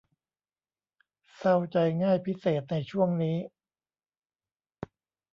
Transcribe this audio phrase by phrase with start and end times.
[1.37, 3.37] เศร้าใจง่ายพิเศษในช่วงนี้